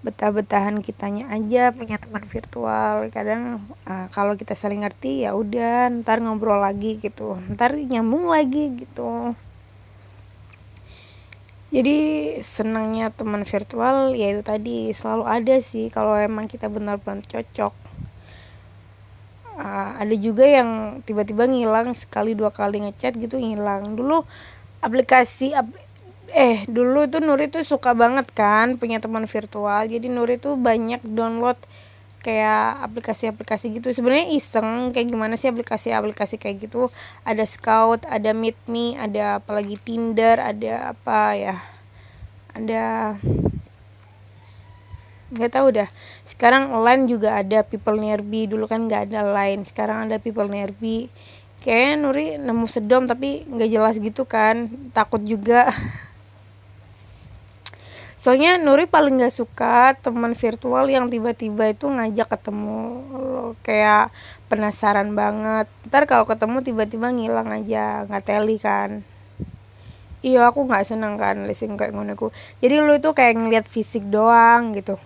Betah-betahan 0.00 0.80
kitanya 0.80 1.28
aja 1.28 1.74
punya 1.74 2.00
teman 2.00 2.24
virtual. 2.24 3.10
Kadang 3.12 3.60
uh, 3.84 4.06
kalau 4.14 4.38
kita 4.38 4.54
saling 4.54 4.86
ngerti 4.86 5.26
ya 5.26 5.36
udah 5.36 5.90
ntar 6.02 6.22
ngobrol 6.22 6.62
lagi 6.62 7.02
gitu. 7.02 7.36
Ntar 7.52 7.74
nyambung 7.76 8.30
lagi 8.30 8.78
gitu 8.78 9.34
jadi 11.70 11.98
senangnya 12.42 13.14
teman 13.14 13.46
virtual 13.46 14.10
ya 14.18 14.34
itu 14.34 14.42
tadi 14.42 14.90
selalu 14.90 15.24
ada 15.26 15.56
sih 15.62 15.86
kalau 15.86 16.18
emang 16.18 16.50
kita 16.50 16.66
benar-benar 16.66 17.22
cocok. 17.30 17.74
Uh, 19.60 19.90
ada 20.02 20.14
juga 20.18 20.48
yang 20.48 20.98
tiba-tiba 21.06 21.44
ngilang 21.46 21.94
sekali 21.94 22.34
dua 22.34 22.50
kali 22.50 22.82
ngechat 22.82 23.14
gitu 23.14 23.38
ngilang. 23.38 23.94
Dulu 23.94 24.26
aplikasi 24.82 25.54
ap 25.54 25.70
eh 26.34 26.66
dulu 26.66 27.06
tuh 27.06 27.22
Nuri 27.22 27.46
tuh 27.46 27.62
suka 27.62 27.94
banget 27.94 28.26
kan 28.34 28.74
punya 28.74 28.98
teman 28.98 29.30
virtual. 29.30 29.86
Jadi 29.86 30.10
Nuri 30.10 30.42
tuh 30.42 30.58
banyak 30.58 31.06
download 31.06 31.58
kayak 32.20 32.84
aplikasi-aplikasi 32.84 33.80
gitu. 33.80 33.88
Sebenarnya 33.92 34.32
iseng 34.36 34.92
kayak 34.92 35.08
gimana 35.08 35.34
sih 35.40 35.48
aplikasi-aplikasi 35.48 36.36
kayak 36.36 36.68
gitu? 36.68 36.92
Ada 37.24 37.44
Scout 37.48 38.04
ada 38.08 38.30
Meet 38.36 38.58
Me 38.68 38.96
ada 39.00 39.40
apalagi 39.40 39.76
Tinder 39.80 40.36
ada 40.36 40.92
apa 40.92 41.34
ya? 41.36 41.56
Ada 42.52 43.16
nggak 45.30 45.50
tahu 45.54 45.68
dah. 45.72 45.88
Sekarang 46.26 46.74
line 46.82 47.06
juga 47.06 47.38
ada 47.38 47.62
people 47.62 47.96
nearby 47.96 48.50
dulu 48.50 48.66
kan 48.66 48.84
nggak 48.84 49.10
ada 49.10 49.20
line 49.30 49.62
sekarang 49.62 50.10
ada 50.10 50.18
people 50.18 50.50
nearby 50.50 51.06
kayaknya 51.62 51.94
Nuri 52.00 52.26
nemu 52.40 52.66
sedom 52.66 53.04
tapi 53.06 53.46
nggak 53.46 53.70
jelas 53.70 53.96
gitu 54.02 54.26
kan. 54.26 54.66
Takut 54.92 55.22
juga 55.22 55.70
soalnya 58.20 58.60
Nuri 58.60 58.84
paling 58.84 59.24
gak 59.24 59.32
suka 59.32 59.96
teman 59.96 60.36
virtual 60.36 60.84
yang 60.92 61.08
tiba-tiba 61.08 61.72
itu 61.72 61.88
ngajak 61.88 62.28
ketemu. 62.36 63.00
Lo 63.16 63.56
kayak 63.64 64.12
penasaran 64.52 65.16
banget. 65.16 65.64
Ntar 65.88 66.04
kalau 66.04 66.28
ketemu 66.28 66.60
tiba-tiba 66.60 67.08
ngilang 67.08 67.48
aja 67.48 68.04
nggak 68.04 68.24
teli 68.28 68.60
kan. 68.60 69.00
Iya 70.20 70.52
aku 70.52 70.68
nggak 70.68 70.84
seneng 70.84 71.16
kan 71.16 71.48
leasing 71.48 71.80
kayak 71.80 71.96
ngono 71.96 72.12
jadi 72.60 72.84
lu 72.84 72.92
itu 72.92 73.16
kayak 73.16 73.40
ngeliat 73.40 73.64
fisik 73.64 74.04
doang 74.04 74.76
gitu. 74.76 75.00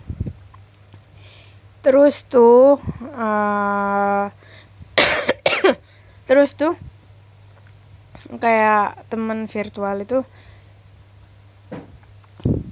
Terus 1.79 2.27
tuh 2.27 2.83
uh, 3.15 4.27
terus 6.27 6.51
tuh 6.59 6.75
kayak 8.43 9.07
teman 9.07 9.47
virtual 9.47 9.95
itu 10.03 10.19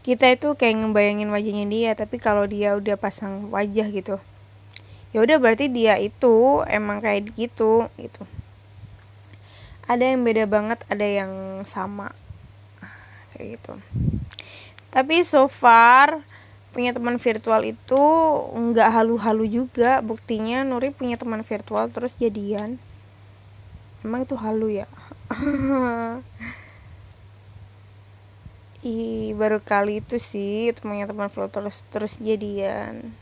kita 0.03 0.35
itu 0.35 0.53
kayak 0.59 0.83
ngebayangin 0.83 1.31
wajahnya 1.31 1.65
dia 1.71 1.91
tapi 1.95 2.19
kalau 2.19 2.43
dia 2.43 2.75
udah 2.75 2.99
pasang 2.99 3.47
wajah 3.49 3.87
gitu 3.87 4.19
ya 5.13 5.21
udah 5.21 5.37
berarti 5.37 5.69
dia 5.69 5.95
itu 6.01 6.65
emang 6.65 6.97
kayak 6.99 7.29
gitu 7.37 7.85
gitu. 8.01 8.25
Ada 9.85 10.17
yang 10.17 10.25
beda 10.25 10.49
banget 10.49 10.81
ada 10.89 11.05
yang 11.05 11.61
sama 11.69 12.09
kayak 13.31 13.61
gitu. 13.61 13.73
Tapi 14.89 15.21
so 15.21 15.45
far 15.45 16.25
punya 16.73 16.89
teman 16.89 17.21
virtual 17.21 17.61
itu 17.61 18.03
nggak 18.57 18.89
halu-halu 18.89 19.45
juga. 19.45 20.01
Buktinya 20.01 20.65
Nuri 20.65 20.89
punya 20.89 21.13
teman 21.13 21.45
virtual 21.45 21.93
terus 21.93 22.17
jadian. 22.17 22.81
Emang 24.01 24.27
itu 24.27 24.35
halu 24.35 24.83
ya 24.83 24.87
Ih, 28.83 29.31
baru 29.39 29.63
kali 29.63 30.03
itu 30.03 30.19
sih 30.19 30.75
temannya 30.75 31.07
teman 31.07 31.31
flow 31.31 31.47
terus 31.47 31.87
terus 31.87 32.19
jadian. 32.19 33.15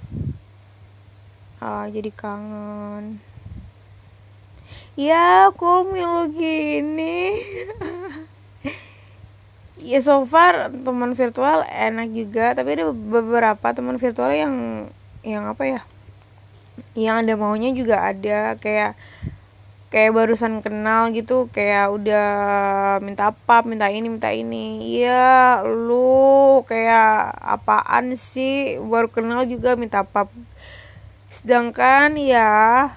Ah 1.62 1.86
jadi 1.86 2.10
kangen. 2.10 3.22
Ya 4.98 5.54
kok 5.54 5.94
lo 5.94 6.26
gini. 6.34 7.38
Ya 9.82 9.98
so 9.98 10.22
far 10.30 10.70
teman 10.70 11.18
virtual 11.18 11.66
enak 11.66 12.14
juga 12.14 12.54
tapi 12.54 12.78
ada 12.78 12.94
beberapa 12.94 13.68
teman 13.74 13.98
virtual 13.98 14.30
yang 14.30 14.54
yang 15.26 15.50
apa 15.50 15.64
ya? 15.66 15.82
Yang 16.94 17.16
ada 17.26 17.34
maunya 17.38 17.70
juga 17.74 18.02
ada 18.06 18.58
kayak 18.62 18.94
kayak 19.92 20.16
barusan 20.16 20.64
kenal 20.64 21.12
gitu 21.12 21.52
kayak 21.52 21.92
udah 21.92 22.28
minta 23.04 23.36
apa 23.36 23.60
minta 23.68 23.92
ini 23.92 24.08
minta 24.08 24.32
ini. 24.32 24.96
Iya 24.96 25.60
lu 25.68 26.64
kayak 26.64 27.36
apaan 27.44 28.16
sih? 28.16 28.80
Baru 28.80 29.12
kenal 29.12 29.44
juga 29.44 29.76
minta 29.76 30.08
apa 30.08 30.32
sedangkan 31.32 32.16
ya 32.20 32.92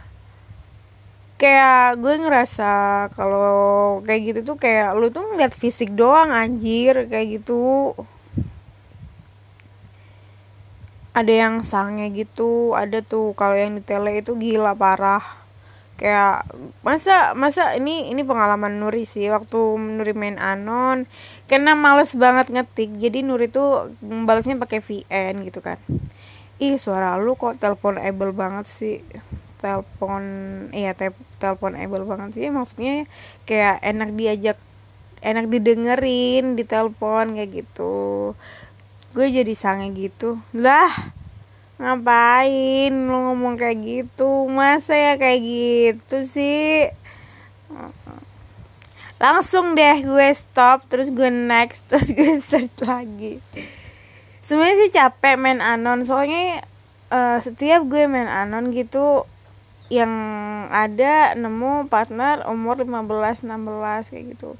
kayak 1.38 1.98
gue 1.98 2.14
ngerasa 2.22 2.72
kalau 3.18 3.98
kayak 4.06 4.22
gitu 4.30 4.40
tuh 4.54 4.56
kayak 4.58 4.94
lu 4.94 5.10
tuh 5.10 5.22
ngeliat 5.34 5.50
fisik 5.50 5.90
doang 5.98 6.30
anjir 6.30 7.10
kayak 7.10 7.42
gitu. 7.42 7.90
Ada 11.14 11.32
yang 11.46 11.56
sange 11.66 12.06
gitu 12.14 12.74
ada 12.78 13.02
tuh 13.02 13.34
kalau 13.34 13.58
yang 13.58 13.74
di 13.78 13.82
tele 13.82 14.22
itu 14.22 14.34
gila 14.38 14.74
parah 14.78 15.43
kayak 16.04 16.44
masa 16.84 17.32
masa 17.32 17.72
ini 17.80 18.12
ini 18.12 18.28
pengalaman 18.28 18.76
Nuri 18.76 19.08
sih 19.08 19.32
waktu 19.32 19.56
Nuri 19.80 20.12
main 20.12 20.36
Anon 20.36 21.08
karena 21.48 21.72
males 21.72 22.12
banget 22.12 22.52
ngetik 22.52 22.92
jadi 23.00 23.24
Nuri 23.24 23.48
tuh 23.48 23.88
balasnya 24.04 24.60
pakai 24.60 24.84
VN 24.84 25.48
gitu 25.48 25.64
kan. 25.64 25.80
Ih 26.60 26.76
suara 26.76 27.16
lu 27.16 27.40
kok 27.40 27.56
telepon 27.56 27.96
able 27.96 28.36
banget 28.36 28.68
sih? 28.68 29.00
Telepon 29.64 30.20
iya 30.76 30.92
te 30.92 31.08
telepon 31.40 31.72
able 31.72 32.04
banget 32.04 32.36
sih 32.36 32.52
maksudnya 32.52 33.08
kayak 33.48 33.80
enak 33.80 34.12
diajak 34.12 34.60
enak 35.24 35.48
didengerin 35.48 36.52
di 36.52 36.68
telepon 36.68 37.32
kayak 37.32 37.64
gitu. 37.64 38.36
Gue 39.16 39.26
jadi 39.32 39.56
sange 39.56 39.88
gitu. 39.96 40.36
Lah 40.52 40.92
ngapain 41.78 42.92
lu 42.94 43.16
ngomong 43.30 43.58
kayak 43.58 43.78
gitu? 43.82 44.46
Masa 44.46 44.94
ya 44.94 45.12
kayak 45.18 45.40
gitu 45.42 46.22
sih? 46.22 46.88
Langsung 49.18 49.72
deh 49.72 50.04
gue 50.04 50.28
stop 50.34 50.84
terus 50.86 51.08
gue 51.08 51.30
next 51.30 51.84
terus 51.90 52.12
gue 52.12 52.38
search 52.38 52.84
lagi. 52.84 53.40
Sebenarnya 54.44 54.76
sih 54.84 54.90
capek 54.92 55.40
main 55.40 55.64
anon 55.64 56.04
soalnya 56.04 56.60
uh, 57.08 57.40
setiap 57.40 57.88
gue 57.88 58.04
main 58.04 58.28
anon 58.28 58.68
gitu 58.70 59.24
yang 59.92 60.12
ada 60.72 61.36
nemu 61.36 61.92
partner 61.92 62.44
umur 62.48 62.84
15 62.84 63.48
16 63.48 64.12
kayak 64.12 64.24
gitu. 64.36 64.56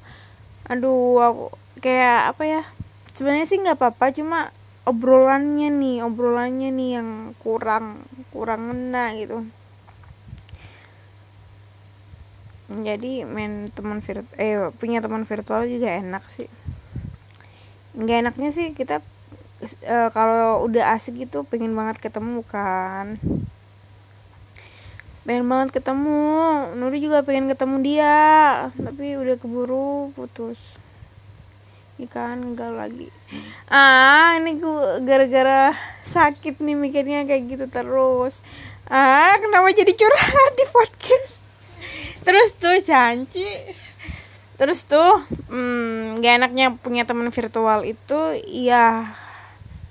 Aduh 0.65 1.21
aku 1.21 1.45
kayak 1.81 2.33
apa 2.33 2.43
ya? 2.45 2.61
Sebenarnya 3.13 3.45
sih 3.45 3.61
nggak 3.61 3.77
apa-apa 3.77 4.11
cuma 4.11 4.49
obrolannya 4.85 5.73
nih 5.73 6.05
obrolannya 6.05 6.69
nih 6.69 6.89
yang 7.01 7.09
kurang 7.41 8.05
kurang 8.29 8.69
ngena 8.69 9.17
gitu. 9.17 9.41
Jadi 12.69 13.25
main 13.25 13.69
teman 13.73 14.01
virtual 14.01 14.37
eh 14.37 14.69
punya 14.77 15.01
teman 15.01 15.25
virtual 15.25 15.65
juga 15.65 15.89
enak 16.01 16.23
sih. 16.29 16.49
Nggak 17.97 18.17
enaknya 18.25 18.49
sih 18.53 18.67
kita 18.77 19.01
e, 19.65 19.97
kalau 20.13 20.61
udah 20.65 20.93
asik 20.93 21.17
gitu 21.17 21.45
pengen 21.49 21.73
banget 21.73 21.97
ketemu 22.01 22.45
kan. 22.45 23.17
Pengen 25.25 25.45
banget 25.49 25.81
ketemu. 25.81 26.29
Nuri 26.77 26.97
juga 27.01 27.25
pengen 27.25 27.49
ketemu 27.49 27.75
dia 27.81 28.17
tapi 28.77 29.17
udah 29.17 29.35
keburu 29.41 30.13
putus 30.13 30.77
ini 31.95 32.11
kan 32.11 32.43
enggak 32.43 32.75
lagi. 32.75 33.07
Ah 33.71 34.35
ini 34.35 34.59
gue 34.59 34.99
gara-gara 35.07 35.71
sakit 36.03 36.59
nih 36.59 36.75
mikirnya 36.75 37.23
kayak 37.23 37.47
gitu 37.47 37.65
terus. 37.71 38.43
Ah 38.91 39.31
kenapa 39.39 39.71
jadi 39.71 39.95
curhat 39.95 40.51
di 40.59 40.65
podcast? 40.75 41.39
Terus 42.27 42.49
tuh 42.59 42.75
canci 42.83 43.47
terus 44.55 44.87
tuh 44.87 45.19
hmm, 45.51 46.23
gak 46.23 46.39
enaknya 46.39 46.71
punya 46.79 47.03
teman 47.03 47.27
virtual 47.27 47.83
itu 47.83 48.39
iya 48.47 49.11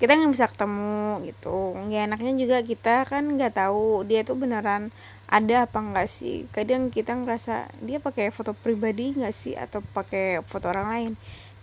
kita 0.01 0.17
nggak 0.17 0.33
bisa 0.33 0.49
ketemu 0.49 1.25
gitu. 1.25 1.73
Gak 1.89 2.03
enaknya 2.13 2.33
juga 2.37 2.59
kita 2.61 3.09
kan 3.09 3.25
nggak 3.25 3.61
tahu 3.61 4.05
dia 4.05 4.25
tuh 4.29 4.37
beneran 4.37 4.93
ada 5.29 5.65
apa 5.65 5.81
enggak 5.81 6.09
sih. 6.09 6.45
Kadang 6.53 6.93
kita 6.93 7.17
ngerasa 7.17 7.73
dia 7.81 7.97
pakai 7.97 8.29
foto 8.29 8.53
pribadi 8.53 9.17
nggak 9.17 9.33
sih 9.33 9.57
atau 9.57 9.81
pakai 9.81 10.45
foto 10.45 10.69
orang 10.69 10.89
lain 10.93 11.13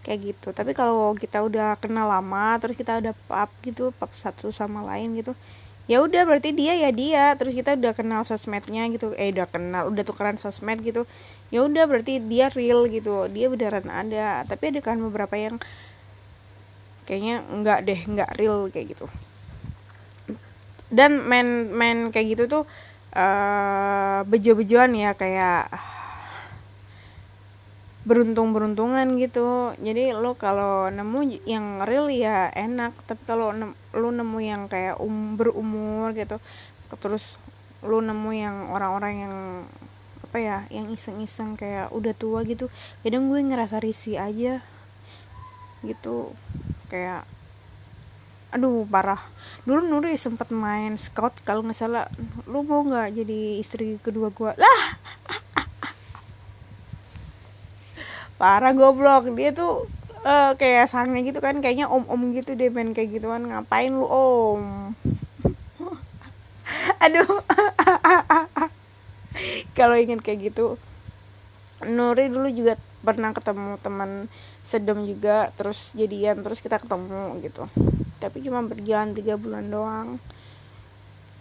kayak 0.02 0.20
gitu. 0.34 0.50
Tapi 0.54 0.74
kalau 0.74 1.14
kita 1.14 1.42
udah 1.46 1.78
kenal 1.78 2.10
lama 2.10 2.58
terus 2.58 2.76
kita 2.78 3.02
udah 3.02 3.14
pap 3.30 3.50
gitu 3.66 3.94
pap 3.96 4.12
satu 4.14 4.50
sama 4.50 4.82
lain 4.86 5.14
gitu 5.18 5.38
ya 5.90 6.00
udah 6.00 6.24
berarti 6.24 6.54
dia 6.54 6.74
ya 6.78 6.90
dia. 6.94 7.26
Terus 7.38 7.54
kita 7.54 7.78
udah 7.78 7.94
kenal 7.94 8.22
sosmednya 8.26 8.86
gitu 8.94 9.14
eh 9.18 9.34
udah 9.34 9.48
kenal 9.50 9.90
udah 9.90 10.04
tukeran 10.06 10.38
sosmed 10.42 10.82
gitu 10.82 11.06
ya 11.52 11.66
udah 11.68 11.84
berarti 11.90 12.22
dia 12.24 12.50
real 12.54 12.86
gitu 12.90 13.30
dia 13.30 13.48
beneran 13.52 13.88
ada. 13.90 14.44
Tapi 14.46 14.74
ada 14.74 14.82
kan 14.82 14.98
beberapa 15.02 15.36
yang 15.38 15.58
kayaknya 17.06 17.44
enggak 17.50 17.80
deh 17.86 18.00
enggak 18.08 18.32
real 18.38 18.70
kayak 18.74 18.98
gitu. 18.98 19.06
Dan 20.92 21.24
main 21.24 21.72
main 21.72 22.12
kayak 22.12 22.36
gitu 22.36 22.44
tuh 22.52 22.64
uh, 23.16 24.24
bejo-bejoan 24.28 24.92
ya 24.96 25.16
kayak 25.16 25.72
beruntung-beruntungan 28.02 29.06
gitu. 29.22 29.78
Jadi 29.78 30.14
lo 30.18 30.34
kalau 30.34 30.90
nemu 30.90 31.46
yang 31.46 31.86
real 31.86 32.10
ya 32.10 32.50
enak 32.50 32.98
tapi 33.06 33.22
kalau 33.30 33.54
ne 33.54 33.78
lo 33.94 34.10
nemu 34.10 34.38
yang 34.42 34.62
kayak 34.66 34.98
um 34.98 35.38
berumur 35.38 36.16
gitu 36.18 36.42
terus 37.00 37.40
lo 37.86 38.04
nemu 38.04 38.30
yang 38.36 38.58
orang-orang 38.74 39.14
yang 39.26 39.36
apa 40.28 40.38
ya 40.40 40.58
yang 40.72 40.88
iseng-iseng 40.92 41.60
kayak 41.60 41.92
udah 41.92 42.16
tua 42.16 42.48
gitu 42.48 42.72
kadang 43.04 43.28
gue 43.28 43.40
ngerasa 43.44 43.84
risih 43.84 44.18
aja 44.18 44.64
gitu. 45.86 46.34
Kayak 46.90 47.26
aduh 48.52 48.84
parah. 48.90 49.22
Dulu 49.64 49.86
Nuri 49.88 50.18
sempat 50.18 50.50
main 50.50 50.98
scout 50.98 51.38
kalau 51.46 51.62
nggak 51.62 51.78
salah 51.78 52.06
lu 52.50 52.66
mau 52.66 52.82
nggak 52.82 53.14
jadi 53.14 53.62
istri 53.62 54.02
kedua 54.02 54.34
gue 54.34 54.52
lah 54.58 55.01
parah 58.42 58.74
goblok. 58.74 59.30
Dia 59.38 59.54
tuh 59.54 59.86
uh, 60.26 60.58
kayak 60.58 60.90
sange 60.90 61.22
gitu 61.22 61.38
kan 61.38 61.62
kayaknya 61.62 61.86
om 61.86 62.02
om 62.10 62.34
gitu 62.34 62.58
deh 62.58 62.74
main 62.74 62.98
kayak 62.98 63.22
gituan. 63.22 63.46
Ngapain 63.46 63.94
lu 63.94 64.10
om? 64.10 64.98
Aduh. 67.06 67.30
Kalau 69.78 69.96
ingin 69.96 70.20
kayak 70.20 70.52
gitu 70.52 70.76
Nuri 71.82 72.30
dulu 72.30 72.46
juga 72.54 72.78
pernah 73.02 73.34
ketemu 73.34 73.78
teman 73.78 74.26
sedem 74.66 75.06
juga. 75.06 75.54
Terus 75.54 75.94
jadian 75.94 76.42
terus 76.42 76.66
kita 76.66 76.82
ketemu 76.82 77.38
gitu. 77.46 77.70
Tapi 78.18 78.42
cuma 78.42 78.66
berjalan 78.66 79.14
tiga 79.14 79.38
bulan 79.38 79.70
doang. 79.70 80.10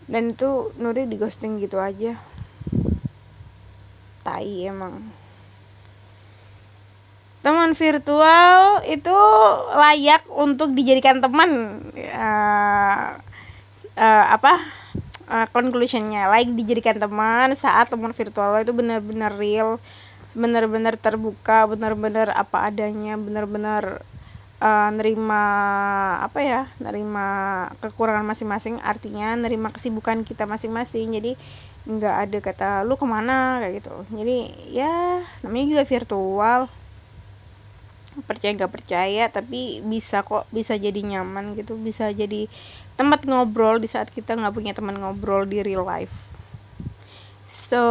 Dan 0.05 0.37
itu 0.37 0.77
Nuri 0.77 1.09
di 1.09 1.17
ghosting 1.17 1.57
gitu 1.65 1.81
aja. 1.81 2.21
Tai 4.21 4.53
emang 4.69 5.20
teman 7.41 7.73
virtual 7.73 8.85
itu 8.85 9.17
layak 9.73 10.29
untuk 10.29 10.77
dijadikan 10.77 11.25
teman 11.25 11.81
uh, 11.97 13.17
uh, 13.97 14.25
apa 14.29 14.61
uh, 15.29 15.47
conclusionnya. 15.49 16.29
Layak 16.29 16.53
dijadikan 16.53 17.01
teman 17.01 17.57
saat 17.57 17.89
teman 17.89 18.13
virtual 18.13 18.61
itu 18.61 18.73
benar-benar 18.77 19.33
real 19.41 19.81
benar-benar 20.31 20.95
terbuka 20.95 21.67
benar-benar 21.67 22.31
apa 22.31 22.71
adanya 22.71 23.19
benar-benar 23.19 23.99
uh, 24.63 24.91
nerima 24.95 25.43
apa 26.23 26.39
ya 26.45 26.61
nerima 26.77 27.27
kekurangan 27.81 28.29
masing-masing. 28.29 28.85
Artinya 28.85 29.33
nerima 29.41 29.73
kesibukan 29.73 30.29
kita 30.29 30.45
masing-masing. 30.45 31.17
Jadi 31.17 31.33
nggak 31.89 32.17
ada 32.29 32.39
kata 32.45 32.69
lu 32.85 33.01
ke 33.01 33.09
mana? 33.09 33.65
Kayak 33.65 33.81
gitu. 33.81 33.95
Jadi 34.13 34.39
ya 34.77 35.25
namanya 35.41 35.67
juga 35.73 35.85
virtual 35.89 36.61
percaya 38.27 38.53
nggak 38.57 38.75
percaya 38.75 39.31
tapi 39.31 39.81
bisa 39.87 40.27
kok 40.27 40.47
bisa 40.51 40.75
jadi 40.75 41.01
nyaman 41.01 41.55
gitu. 41.55 41.79
Bisa 41.79 42.11
jadi 42.11 42.51
tempat 42.99 43.25
ngobrol 43.25 43.81
di 43.81 43.89
saat 43.89 44.13
kita 44.13 44.37
nggak 44.37 44.55
punya 44.55 44.73
teman 44.77 44.99
ngobrol 44.99 45.47
di 45.47 45.63
real 45.65 45.87
life. 45.87 46.31
So 47.51 47.83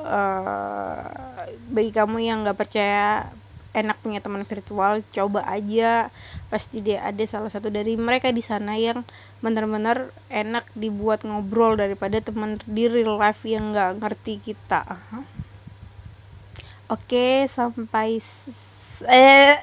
uh, 0.00 1.04
bagi 1.70 1.92
kamu 1.92 2.24
yang 2.24 2.42
nggak 2.44 2.56
percaya 2.56 3.28
enak 3.70 4.02
punya 4.02 4.18
teman 4.18 4.42
virtual 4.42 5.04
coba 5.14 5.46
aja. 5.46 6.10
Pasti 6.50 6.82
dia 6.82 7.04
ada 7.06 7.22
salah 7.28 7.52
satu 7.52 7.70
dari 7.70 7.94
mereka 7.94 8.34
di 8.34 8.42
sana 8.42 8.74
yang 8.74 9.06
benar-benar 9.38 10.10
enak 10.28 10.66
dibuat 10.74 11.22
ngobrol 11.22 11.78
daripada 11.78 12.18
teman 12.18 12.58
di 12.66 12.90
real 12.90 13.16
life 13.20 13.46
yang 13.46 13.70
nggak 13.70 14.02
ngerti 14.02 14.42
kita. 14.42 14.82
Oke 16.90 17.46
sampai 17.46 18.18
Eh, 19.08 19.56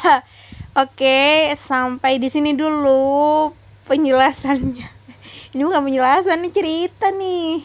oke, 0.82 1.20
sampai 1.60 2.16
di 2.16 2.32
sini 2.32 2.56
dulu 2.56 3.52
penjelasannya. 3.84 4.88
Ini 5.52 5.60
bukan 5.66 5.84
penjelasan, 5.84 6.40
nih 6.40 6.52
cerita 6.54 7.10
nih. 7.12 7.60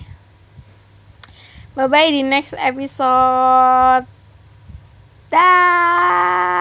Bye 1.75 1.87
bye 1.91 2.07
di 2.11 2.23
next 2.23 2.55
episode. 2.55 4.07
Dah. 5.27 6.55